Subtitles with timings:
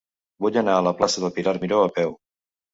[0.45, 2.19] Vull anar a la plaça de Pilar Miró a peu.